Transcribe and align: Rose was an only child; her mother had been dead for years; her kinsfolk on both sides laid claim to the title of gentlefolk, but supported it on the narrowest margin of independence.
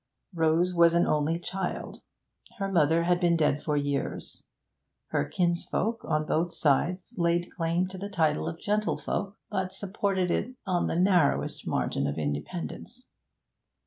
Rose 0.33 0.73
was 0.73 0.95
an 0.95 1.05
only 1.05 1.37
child; 1.37 2.01
her 2.57 2.71
mother 2.71 3.03
had 3.03 3.19
been 3.19 3.37
dead 3.37 3.61
for 3.61 3.77
years; 3.77 4.45
her 5.09 5.25
kinsfolk 5.25 6.03
on 6.03 6.25
both 6.25 6.55
sides 6.55 7.13
laid 7.19 7.51
claim 7.55 7.87
to 7.89 7.99
the 7.99 8.09
title 8.09 8.47
of 8.49 8.59
gentlefolk, 8.59 9.35
but 9.51 9.73
supported 9.75 10.31
it 10.31 10.55
on 10.65 10.87
the 10.87 10.95
narrowest 10.95 11.67
margin 11.67 12.07
of 12.07 12.17
independence. 12.17 13.09